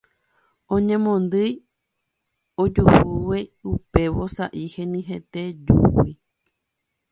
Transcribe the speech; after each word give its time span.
Oñemondýi 0.77 1.51
ojuhúgui 2.65 3.41
upe 3.75 4.03
vosa'i 4.17 4.65
henyhẽte 4.79 5.41
júgui. 5.71 6.11